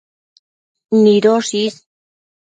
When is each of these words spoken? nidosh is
nidosh 1.01 1.49
is 1.63 1.75